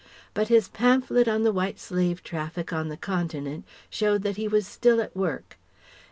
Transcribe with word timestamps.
But 0.33 0.47
his 0.47 0.67
pamphlet 0.67 1.27
on 1.27 1.43
the 1.43 1.51
White 1.53 1.77
Slave 1.79 2.23
Traffic 2.23 2.73
on 2.73 2.87
the 2.87 2.97
Continent 2.97 3.65
showed 3.91 4.23
that 4.23 4.35
he 4.37 4.47
was 4.47 4.65
still 4.65 4.99
at 4.99 5.15
work. 5.15 5.59